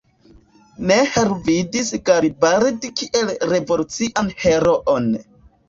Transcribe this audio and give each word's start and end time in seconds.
Nehru 0.91 1.37
vidis 1.49 1.91
Garibaldi 2.09 2.91
kiel 3.03 3.31
revolucian 3.55 4.35
heroon. 4.43 5.11